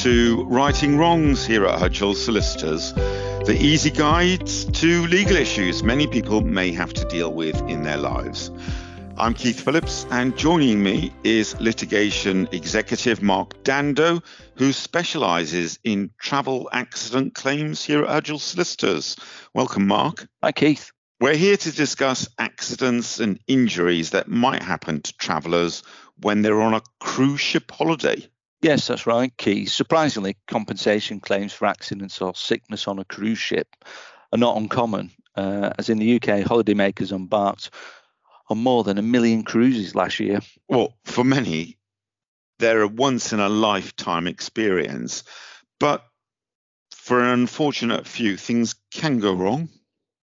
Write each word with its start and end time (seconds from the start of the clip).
to 0.00 0.44
Righting 0.44 0.96
Wrongs 0.96 1.44
here 1.44 1.66
at 1.66 1.78
Hudgell 1.78 2.14
Solicitors, 2.14 2.94
the 2.94 3.56
easy 3.60 3.90
guide 3.90 4.46
to 4.46 5.06
legal 5.06 5.36
issues 5.36 5.82
many 5.82 6.06
people 6.06 6.40
may 6.40 6.72
have 6.72 6.94
to 6.94 7.04
deal 7.04 7.32
with 7.32 7.60
in 7.68 7.82
their 7.82 7.98
lives. 7.98 8.50
I'm 9.18 9.34
Keith 9.34 9.60
Phillips, 9.60 10.06
and 10.10 10.36
joining 10.36 10.82
me 10.82 11.12
is 11.24 11.60
litigation 11.60 12.48
executive 12.52 13.22
Marc 13.22 13.62
Dando, 13.64 14.22
who 14.56 14.72
specialises 14.72 15.78
in 15.84 16.10
travel 16.18 16.70
accident 16.72 17.34
claims 17.34 17.84
here 17.84 18.04
at 18.04 18.24
Hudgell 18.24 18.40
Solicitors. 18.40 19.16
Welcome, 19.52 19.86
Marc. 19.86 20.26
Hi, 20.42 20.52
Keith. 20.52 20.90
We're 21.20 21.36
here 21.36 21.58
to 21.58 21.70
discuss 21.70 22.28
accidents 22.38 23.20
and 23.20 23.38
injuries 23.46 24.10
that 24.10 24.26
might 24.26 24.62
happen 24.62 25.02
to 25.02 25.16
travellers 25.18 25.82
when 26.16 26.40
they're 26.40 26.62
on 26.62 26.74
a 26.74 26.82
cruise 26.98 27.40
ship 27.40 27.70
holiday. 27.70 28.26
Yes, 28.62 28.86
that's 28.86 29.06
right, 29.08 29.36
Keith. 29.36 29.70
Surprisingly, 29.70 30.36
compensation 30.46 31.18
claims 31.18 31.52
for 31.52 31.66
accidents 31.66 32.20
or 32.20 32.34
sickness 32.36 32.86
on 32.86 33.00
a 33.00 33.04
cruise 33.04 33.38
ship 33.38 33.66
are 34.32 34.38
not 34.38 34.56
uncommon, 34.56 35.10
uh, 35.36 35.70
as 35.78 35.88
in 35.88 35.98
the 35.98 36.16
UK, 36.16 36.44
holidaymakers 36.44 37.10
embarked 37.10 37.70
on 38.48 38.58
more 38.58 38.84
than 38.84 38.98
a 38.98 39.02
million 39.02 39.42
cruises 39.42 39.96
last 39.96 40.20
year. 40.20 40.40
Well, 40.68 40.96
for 41.04 41.24
many, 41.24 41.76
they're 42.60 42.82
a 42.82 42.88
once 42.88 43.32
in 43.32 43.40
a 43.40 43.48
lifetime 43.48 44.28
experience, 44.28 45.24
but 45.80 46.06
for 46.92 47.20
an 47.20 47.30
unfortunate 47.30 48.06
few, 48.06 48.36
things 48.36 48.76
can 48.92 49.18
go 49.18 49.34
wrong. 49.34 49.68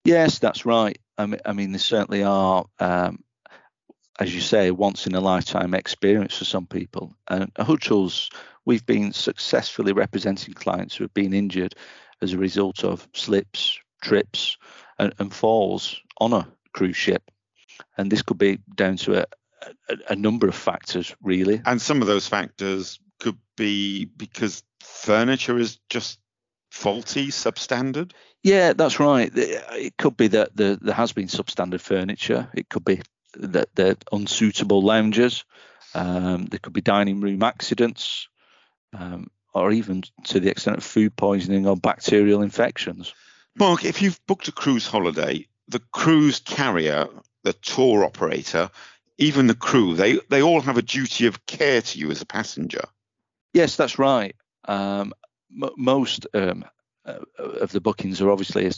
Yes, 0.05 0.37
that's 0.37 0.63
right. 0.63 0.99
I 1.17 1.25
mean, 1.25 1.41
I 1.43 1.53
mean, 1.53 1.71
there 1.71 1.79
certainly 1.79 2.23
are 2.23 2.65
um, 2.79 3.23
as 4.19 4.33
you 4.33 4.41
say, 4.41 4.71
once 4.71 5.05
in 5.05 5.15
a 5.15 5.21
lifetime 5.21 5.73
experience 5.73 6.37
for 6.37 6.45
some 6.45 6.65
people. 6.65 7.13
And 7.27 7.51
at 7.55 7.67
Hudgell's, 7.67 8.29
we've 8.65 8.85
been 8.85 9.13
successfully 9.13 9.93
representing 9.93 10.53
clients 10.53 10.95
who 10.95 11.03
have 11.03 11.13
been 11.13 11.33
injured 11.33 11.75
as 12.21 12.33
a 12.33 12.37
result 12.37 12.83
of 12.83 13.07
slips, 13.13 13.79
trips, 14.01 14.57
and, 14.97 15.13
and 15.19 15.33
falls 15.33 16.01
on 16.19 16.33
a 16.33 16.47
cruise 16.73 16.97
ship. 16.97 17.29
And 17.97 18.11
this 18.11 18.23
could 18.23 18.39
be 18.39 18.59
down 18.75 18.97
to 18.97 19.21
a, 19.21 19.25
a, 19.89 19.97
a 20.09 20.15
number 20.15 20.47
of 20.47 20.55
factors, 20.55 21.15
really. 21.21 21.61
And 21.65 21.81
some 21.81 22.01
of 22.01 22.07
those 22.07 22.27
factors 22.27 22.99
could 23.19 23.37
be 23.55 24.05
because 24.05 24.63
furniture 24.81 25.57
is 25.59 25.79
just 25.89 26.19
faulty, 26.71 27.27
substandard? 27.27 28.13
Yeah, 28.43 28.73
that's 28.73 28.99
right. 28.99 29.31
It 29.35 29.97
could 29.97 30.17
be 30.17 30.27
that 30.29 30.55
there 30.55 30.77
has 30.93 31.11
been 31.11 31.27
substandard 31.27 31.81
furniture. 31.81 32.49
It 32.53 32.69
could 32.69 32.85
be 32.85 33.01
that 33.39 33.69
they're 33.75 33.97
unsuitable 34.11 34.81
lounges. 34.81 35.45
Um, 35.93 36.45
there 36.45 36.59
could 36.59 36.73
be 36.73 36.81
dining 36.81 37.21
room 37.21 37.43
accidents, 37.43 38.27
um, 38.93 39.29
or 39.53 39.71
even 39.71 40.03
to 40.25 40.39
the 40.39 40.49
extent 40.49 40.77
of 40.77 40.83
food 40.83 41.15
poisoning 41.15 41.67
or 41.67 41.75
bacterial 41.75 42.41
infections. 42.41 43.13
Marc, 43.55 43.85
if 43.85 44.01
you've 44.01 44.19
booked 44.27 44.47
a 44.47 44.51
cruise 44.51 44.87
holiday, 44.87 45.47
the 45.67 45.81
cruise 45.91 46.39
carrier, 46.39 47.07
the 47.43 47.53
tour 47.53 48.03
operator, 48.03 48.69
even 49.17 49.47
the 49.47 49.55
crew, 49.55 49.95
they, 49.95 50.19
they 50.29 50.41
all 50.41 50.61
have 50.61 50.77
a 50.77 50.81
duty 50.81 51.25
of 51.25 51.45
care 51.45 51.81
to 51.81 51.99
you 51.99 52.11
as 52.11 52.21
a 52.21 52.25
passenger. 52.25 52.83
Yes, 53.53 53.75
that's 53.75 53.97
right. 53.97 54.35
Um, 54.65 55.13
m- 55.51 55.71
most 55.77 56.27
um, 56.33 56.65
of 57.37 57.71
the 57.71 57.81
bookings 57.81 58.21
are 58.21 58.29
obviously 58.31 58.67
a, 58.67 58.71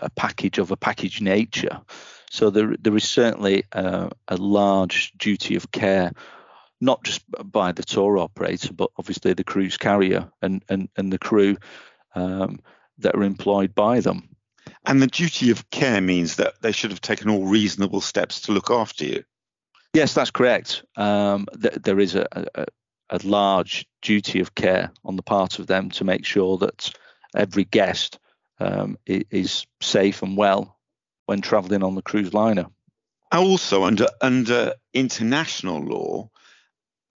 a, 0.00 0.10
package 0.10 0.58
of 0.58 0.70
a 0.70 0.76
package 0.76 1.20
nature. 1.20 1.80
So 2.30 2.50
there, 2.50 2.74
there 2.80 2.96
is 2.96 3.08
certainly 3.08 3.64
a, 3.72 4.10
a 4.28 4.36
large 4.36 5.12
duty 5.16 5.54
of 5.54 5.70
care, 5.70 6.12
not 6.80 7.04
just 7.04 7.22
by 7.50 7.72
the 7.72 7.84
tour 7.84 8.18
operator, 8.18 8.72
but 8.72 8.90
obviously 8.98 9.32
the 9.32 9.44
cruise 9.44 9.76
carrier 9.76 10.30
and, 10.42 10.64
and, 10.68 10.88
and 10.96 11.12
the 11.12 11.18
crew 11.18 11.56
um, 12.14 12.58
that 12.98 13.14
are 13.14 13.22
employed 13.22 13.74
by 13.74 14.00
them. 14.00 14.28
And 14.84 15.00
the 15.00 15.06
duty 15.06 15.50
of 15.50 15.70
care 15.70 16.00
means 16.00 16.36
that 16.36 16.60
they 16.62 16.72
should 16.72 16.90
have 16.90 17.00
taken 17.00 17.30
all 17.30 17.46
reasonable 17.46 18.00
steps 18.00 18.40
to 18.42 18.52
look 18.52 18.70
after 18.70 19.04
you. 19.04 19.24
Yes, 19.92 20.14
that's 20.14 20.30
correct. 20.30 20.84
Um, 20.96 21.46
th- 21.60 21.74
there 21.82 22.00
is 22.00 22.14
a, 22.14 22.26
a, 22.32 22.66
a 23.10 23.20
large 23.24 23.86
duty 24.02 24.40
of 24.40 24.54
care 24.54 24.90
on 25.04 25.16
the 25.16 25.22
part 25.22 25.58
of 25.58 25.66
them 25.66 25.90
to 25.90 26.04
make 26.04 26.24
sure 26.24 26.58
that 26.58 26.92
every 27.36 27.64
guest 27.64 28.18
um, 28.58 28.96
is 29.06 29.66
safe 29.80 30.22
and 30.22 30.36
well 30.36 30.78
when 31.26 31.40
travelling 31.40 31.82
on 31.82 31.94
the 31.94 32.02
cruise 32.02 32.32
liner. 32.32 32.66
Also, 33.32 33.84
under 33.84 34.06
under 34.20 34.74
international 34.94 35.82
law, 35.82 36.30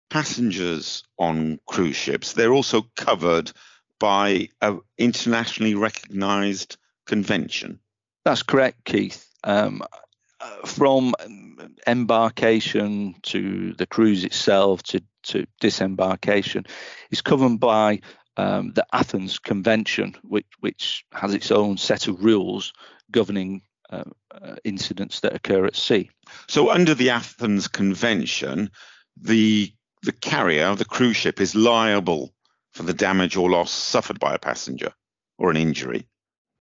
passengers 0.09 1.03
on 1.19 1.59
cruise 1.67 1.95
ships 1.95 2.33
they're 2.33 2.53
also 2.53 2.83
covered 2.95 3.51
by 3.99 4.49
an 4.61 4.79
internationally 4.97 5.75
recognised 5.75 6.77
convention. 7.05 7.79
That's 8.23 8.43
correct, 8.43 8.85
Keith. 8.85 9.27
Um, 9.43 9.81
from 10.65 11.15
embarkation 11.87 13.15
to 13.23 13.73
the 13.73 13.87
cruise 13.87 14.23
itself 14.23 14.83
to, 14.83 15.01
to 15.23 15.45
disembarkation 15.59 16.65
is 17.09 17.21
covered 17.21 17.59
by 17.59 18.01
um, 18.37 18.71
the 18.73 18.85
Athens 18.93 19.39
Convention, 19.39 20.15
which, 20.21 20.45
which 20.59 21.05
has 21.11 21.33
its 21.33 21.51
own 21.51 21.77
set 21.77 22.07
of 22.07 22.23
rules 22.23 22.71
governing 23.11 23.63
uh, 23.89 24.03
uh, 24.31 24.55
incidents 24.63 25.21
that 25.21 25.33
occur 25.33 25.65
at 25.65 25.75
sea. 25.75 26.09
So, 26.47 26.71
under 26.71 26.93
the 26.93 27.09
Athens 27.09 27.67
Convention, 27.67 28.69
the 29.19 29.73
the 30.03 30.11
carrier, 30.11 30.75
the 30.75 30.85
cruise 30.85 31.17
ship, 31.17 31.41
is 31.41 31.55
liable 31.55 32.33
for 32.73 32.83
the 32.83 32.93
damage 32.93 33.35
or 33.35 33.49
loss 33.49 33.71
suffered 33.71 34.19
by 34.19 34.35
a 34.35 34.39
passenger 34.39 34.93
or 35.37 35.49
an 35.49 35.57
injury. 35.57 36.07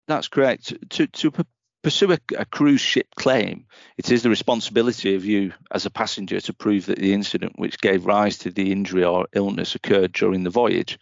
That's 0.08 0.28
correct. 0.28 0.74
To 0.90 1.08
to 1.08 1.32
pursue 1.84 2.12
a, 2.12 2.18
a, 2.38 2.46
cruise 2.46 2.82
ship 2.82 3.08
claim, 3.16 3.66
it 3.98 4.12
is 4.12 4.24
the 4.24 4.30
responsibility 4.30 5.16
of 5.16 5.26
you 5.26 5.54
as 5.72 5.86
a 5.86 5.90
passenger 5.90 6.42
to 6.42 6.54
prove 6.54 6.88
that 6.88 7.00
the 7.00 7.14
incident 7.14 7.54
which 7.56 7.80
gave 7.80 8.06
rise 8.06 8.38
to 8.40 8.52
the 8.52 8.72
injury 8.72 9.04
or 9.04 9.28
illness 9.34 9.76
occurred 9.76 10.12
during 10.12 10.44
the 10.44 10.50
voyage 10.50 11.00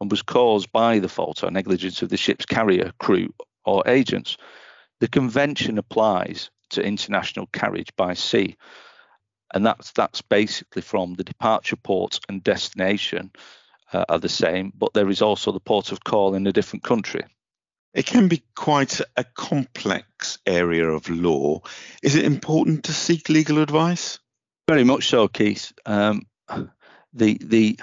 and 0.00 0.10
was 0.10 0.22
caused 0.22 0.72
by 0.72 0.98
the 0.98 1.08
fault 1.08 1.44
or 1.44 1.50
negligence 1.50 2.02
of 2.02 2.08
the 2.08 2.16
ship's 2.16 2.46
carrier, 2.46 2.92
crew, 2.98 3.32
or 3.64 3.82
agents. 3.86 4.36
The 5.00 5.08
convention 5.08 5.78
applies 5.78 6.50
to 6.70 6.82
international 6.82 7.46
carriage 7.52 7.94
by 7.96 8.14
sea, 8.14 8.56
and 9.52 9.64
that's 9.64 9.92
that's 9.92 10.22
basically 10.22 10.82
from 10.82 11.14
the 11.14 11.24
departure 11.24 11.76
port 11.76 12.20
and 12.28 12.42
destination 12.42 13.32
uh, 13.92 14.04
are 14.08 14.18
the 14.18 14.28
same, 14.28 14.72
but 14.76 14.94
there 14.94 15.08
is 15.08 15.22
also 15.22 15.52
the 15.52 15.60
port 15.60 15.92
of 15.92 16.04
call 16.04 16.34
in 16.34 16.46
a 16.46 16.52
different 16.52 16.84
country. 16.84 17.24
It 17.92 18.06
can 18.06 18.28
be 18.28 18.42
quite 18.54 19.00
a 19.16 19.24
complex 19.24 20.38
area 20.46 20.88
of 20.88 21.08
law. 21.08 21.62
Is 22.02 22.14
it 22.14 22.24
important 22.24 22.84
to 22.84 22.92
seek 22.92 23.28
legal 23.28 23.58
advice? 23.58 24.20
Very 24.68 24.84
much 24.84 25.08
so, 25.08 25.26
Keith. 25.26 25.72
Um, 25.86 26.22
the 27.12 27.38
the 27.42 27.80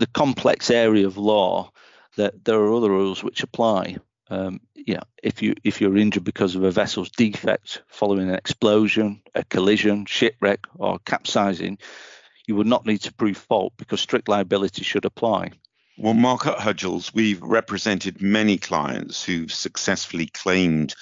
the 0.00 0.08
complex 0.08 0.70
area 0.70 1.06
of 1.06 1.18
law 1.18 1.70
that 2.16 2.44
there 2.44 2.58
are 2.58 2.74
other 2.74 2.90
rules 2.90 3.22
which 3.22 3.42
apply. 3.42 3.98
Um, 4.30 4.60
yeah, 4.74 5.02
if 5.22 5.42
you 5.42 5.54
if 5.62 5.80
you're 5.80 5.96
injured 5.96 6.24
because 6.24 6.56
of 6.56 6.64
a 6.64 6.70
vessel's 6.70 7.10
defect 7.10 7.82
following 7.88 8.28
an 8.28 8.34
explosion, 8.34 9.22
a 9.34 9.44
collision, 9.44 10.06
shipwreck, 10.06 10.66
or 10.74 10.98
capsizing, 11.00 11.78
you 12.46 12.56
would 12.56 12.66
not 12.66 12.86
need 12.86 13.02
to 13.02 13.12
prove 13.12 13.36
fault 13.36 13.74
because 13.76 14.00
strict 14.00 14.28
liability 14.28 14.82
should 14.82 15.04
apply. 15.04 15.52
Well, 15.98 16.14
Marc 16.14 16.46
at 16.46 16.58
Hudgell's, 16.58 17.12
we've 17.12 17.42
represented 17.42 18.22
many 18.22 18.56
clients 18.56 19.22
who've 19.22 19.52
successfully 19.52 20.26
claimed 20.26 20.94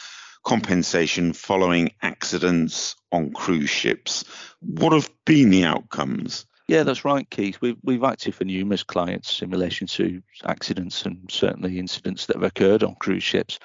compensation 0.45 1.35
following 1.35 1.93
accidents 2.03 2.97
on 3.13 3.33
cruise 3.33 3.71
ships. 3.71 4.25
What 4.61 4.93
have 4.93 5.09
been 5.25 5.51
the 5.51 5.65
outcomes? 5.65 6.47
Yeah, 6.69 6.83
that's 6.83 7.05
right, 7.07 7.29
Keith. 7.31 7.59
We've, 7.63 7.79
we've 7.83 8.05
acted 8.05 8.35
for 8.35 8.45
numerous 8.45 8.83
clients 8.83 9.41
in 9.41 9.49
relation 9.49 9.87
to 9.89 10.23
accidents 10.45 11.07
and 11.07 11.29
certainly 11.31 11.79
incidents 11.79 12.27
that 12.27 12.37
have 12.37 12.43
occurred 12.43 12.85
on 12.85 12.95
cruise 12.97 13.25
ships. 13.25 13.59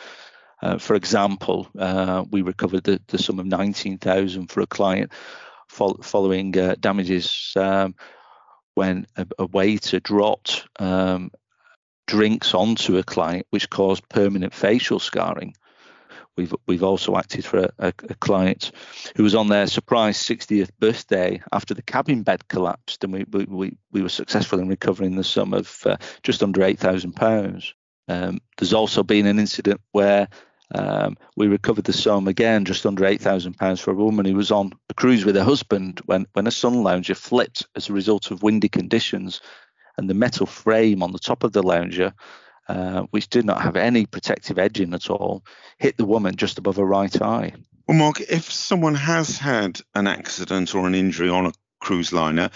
Uh, 0.62 0.78
for 0.78 0.96
example, 0.96 1.68
uh, 1.78 2.24
we 2.32 2.42
recovered 2.42 2.86
the, 2.86 3.02
the 3.08 3.18
sum 3.18 3.40
of 3.40 3.46
19,000 3.46 4.48
for 4.50 4.62
a 4.62 4.68
client 4.68 5.12
fo- 5.68 6.00
following 6.02 6.58
uh, 6.58 6.76
damages 6.80 7.52
um, 7.58 7.94
when 8.76 9.06
a, 9.18 9.28
a, 9.38 9.46
waiter 9.48 10.00
dropped 10.00 10.66
um, 10.80 11.30
drinks 12.08 12.54
onto 12.54 12.98
a 12.98 13.04
client, 13.04 13.46
which 13.50 13.70
caused 13.70 14.08
permanent 14.08 14.54
facial 14.54 15.00
scarring. 15.00 15.54
We've 16.36 16.54
we've 16.66 16.84
also 16.84 17.16
acted 17.16 17.46
for 17.46 17.60
a, 17.60 17.72
a, 17.78 17.88
a, 18.10 18.16
client 18.16 18.72
who 19.16 19.24
was 19.24 19.36
on 19.36 19.50
their 19.50 19.68
surprise 19.68 20.18
60th 20.18 20.70
birthday 20.80 21.42
after 21.52 21.76
the 21.76 21.84
cabin 21.84 22.24
bed 22.24 22.48
collapsed, 22.48 23.04
and 23.04 23.14
we 23.14 23.26
we, 23.30 23.78
we 23.92 24.02
were 24.02 24.10
successful 24.10 24.60
in 24.60 24.68
recovering 24.68 25.16
the 25.16 25.24
sum 25.24 25.54
of 25.54 25.86
uh, 25.86 25.98
just 26.24 26.42
under 26.42 26.64
eight 26.64 26.80
thousand 26.80 27.14
pounds. 27.14 27.76
Um, 28.08 28.40
there's 28.58 28.74
also 28.74 29.04
been 29.04 29.28
an 29.28 29.40
incident 29.40 29.80
where 29.92 30.28
um, 30.74 31.18
we 31.38 31.48
recovered 31.48 31.86
the 31.86 31.94
sum 31.94 32.28
again, 32.28 32.66
just 32.66 32.86
under 32.86 33.06
eight 33.06 33.22
thousand 33.22 33.54
pounds 33.54 33.80
for 33.80 33.92
a 33.92 33.96
woman 33.96 34.26
who 34.26 34.36
was 34.36 34.52
on 34.52 34.72
a 34.90 34.94
cruise 34.96 35.26
with 35.26 35.36
her 35.36 35.44
husband 35.44 36.02
when 36.06 36.26
when 36.34 36.48
a 36.48 36.52
sun 36.52 36.82
lounger 36.82 37.16
flipped 37.16 37.68
as 37.76 37.90
a 37.90 37.94
result 37.94 38.32
of 38.32 38.42
windy 38.42 38.70
conditions, 38.70 39.40
and 39.98 40.10
the 40.10 40.16
metal 40.16 40.48
frame 40.48 41.04
on 41.04 41.12
the 41.12 41.20
top 41.20 41.44
of 41.44 41.54
the 41.54 41.62
lounger, 41.62 42.14
uh, 42.68 43.02
which 43.12 43.30
did 43.30 43.46
not 43.46 43.62
have 43.62 43.76
any 43.76 44.06
protective 44.06 44.58
edging 44.58 44.94
at 44.94 45.10
all, 45.10 45.44
hit 45.78 45.98
the 45.98 46.06
woman 46.06 46.36
just 46.36 46.58
above 46.58 46.78
her 46.78 46.86
right 46.86 47.22
eye. 47.22 47.54
Well, 47.88 47.98
Marc, 47.98 48.22
if 48.22 48.52
someone 48.52 48.96
has 48.96 49.38
had 49.38 49.82
an 49.94 50.08
accident 50.08 50.74
or 50.74 50.88
an 50.88 50.96
injury 50.96 51.30
on 51.30 51.46
a 51.46 51.54
cruise 51.80 52.14
liner, 52.14 52.50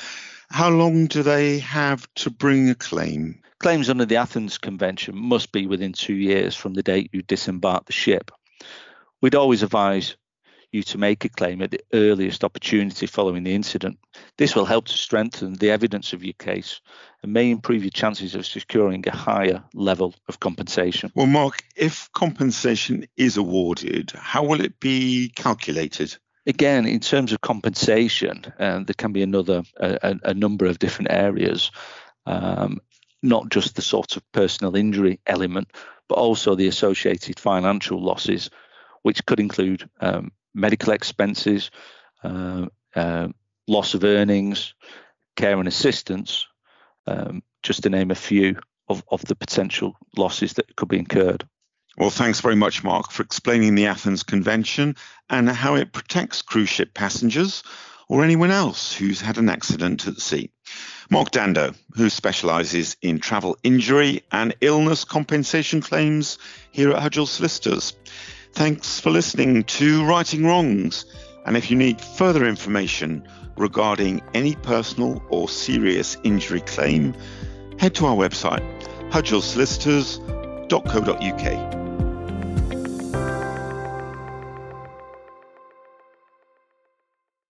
how 0.50 0.70
long 0.70 1.08
do 1.08 1.24
they 1.24 1.60
have 1.60 2.08
to 2.16 2.30
bring 2.30 2.70
a 2.70 2.76
claim? 2.76 3.42
Claims 3.60 3.90
under 3.90 4.06
the 4.06 4.16
Athens 4.16 4.58
Convention 4.58 5.16
must 5.18 5.52
be 5.52 5.68
within 5.68 5.92
two 5.92 6.14
years 6.14 6.56
from 6.56 6.74
the 6.74 6.84
date 6.84 7.10
you 7.12 7.22
disembark 7.24 7.86
the 7.86 7.92
ship. 7.94 8.32
We'd 9.22 9.36
always 9.36 9.64
advise 9.64 10.16
you 10.72 10.84
to 10.84 10.98
make 10.98 11.24
a 11.26 11.30
claim 11.30 11.62
at 11.62 11.72
the 11.72 11.80
earliest 11.94 12.44
opportunity 12.44 13.08
following 13.08 13.44
the 13.44 13.56
incident. 13.56 13.98
This 14.38 14.56
will 14.56 14.66
help 14.66 14.86
to 14.88 14.94
strengthen 14.94 15.54
the 15.54 15.72
evidence 15.72 16.14
of 16.14 16.24
your 16.24 16.34
case 16.34 16.82
and 17.24 17.34
may 17.34 17.50
improve 17.50 17.84
your 17.84 17.92
chances 17.92 18.36
of 18.36 18.46
securing 18.46 19.08
a 19.08 19.16
higher 19.16 19.64
level 19.74 20.14
of 20.28 20.40
compensation. 20.40 21.12
Well, 21.16 21.26
Marc, 21.26 21.64
if 21.76 22.10
compensation 22.14 23.08
is 23.16 23.38
awarded, 23.38 24.12
how 24.12 24.44
will 24.44 24.62
it 24.62 24.80
be 24.80 25.32
calculated? 25.36 26.16
Again, 26.46 26.86
in 26.86 27.00
terms 27.00 27.34
of 27.34 27.42
compensation, 27.42 28.46
uh, 28.60 28.80
there 28.80 28.94
can 28.98 29.12
be 29.12 29.22
another 29.22 29.64
a, 29.78 30.16
a, 30.24 30.34
number 30.34 30.66
of 30.66 30.80
different 30.80 31.12
areas, 31.12 31.72
um, 32.26 32.80
not 33.22 33.50
just 33.50 33.76
the 33.76 33.82
sort 33.82 34.16
of 34.16 34.32
personal 34.32 34.78
injury 34.78 35.20
element, 35.28 35.72
but 36.08 36.16
also 36.16 36.56
the 36.56 36.68
associated 36.68 37.38
financial 37.38 38.02
losses, 38.02 38.50
which 39.02 39.26
could 39.26 39.42
include 39.42 39.90
um, 40.00 40.32
medical 40.58 40.92
expenses, 40.92 41.72
uh, 42.24 42.66
uh, 42.96 43.28
loss 43.68 43.94
of 43.94 44.04
earnings, 44.04 44.74
care 45.36 45.58
and 45.60 45.68
assistance, 45.68 46.48
um, 47.06 47.44
just 47.64 47.84
to 47.84 47.90
name 47.90 48.12
a 48.12 48.16
few 48.16 48.60
of, 48.90 49.04
of 49.10 49.24
the 49.26 49.36
potential 49.36 49.96
losses 50.18 50.54
that 50.54 50.76
could 50.76 50.90
be 50.90 51.00
incurred. 51.00 51.48
Well, 51.98 52.10
thanks 52.10 52.42
very 52.42 52.56
much, 52.56 52.84
Marc, 52.84 53.12
for 53.12 53.24
explaining 53.24 53.76
the 53.76 53.88
Athens 53.88 54.24
Convention 54.24 54.96
and 55.30 55.50
how 55.50 55.76
it 55.76 55.94
protects 55.94 56.42
cruise 56.42 56.70
ship 56.70 56.94
passengers 56.94 57.64
or 58.08 58.24
anyone 58.24 58.52
else 58.52 58.94
who's 58.94 59.20
had 59.20 59.38
an 59.38 59.50
accident 59.50 60.08
at 60.08 60.18
sea. 60.18 60.52
Marc 61.10 61.32
Dando, 61.32 61.74
who 61.96 62.10
specialises 62.10 62.98
in 63.02 63.20
travel 63.20 63.58
injury 63.64 64.24
and 64.32 64.56
illness 64.62 65.06
compensation 65.06 65.82
claims 65.82 66.38
here 66.72 66.92
at 66.92 67.02
Hudgell 67.02 67.28
Solicitors. 67.28 67.96
Thanks 68.58 69.00
for 69.00 69.12
listening 69.12 69.64
to 69.66 70.04
Righting 70.04 70.44
Wrongs. 70.44 71.06
And 71.46 71.56
if 71.56 71.70
you 71.70 71.78
need 71.78 72.02
further 72.02 72.44
information 72.44 73.28
regarding 73.56 74.24
any 74.34 74.56
personal 74.56 75.24
or 75.30 75.48
serious 75.48 76.18
injury 76.24 76.62
claim, 76.62 77.14
head 77.78 77.94
to 77.94 78.08
our 78.08 78.16
website, 78.16 78.64
hudgellsolicitors.co.uk. 79.12 81.87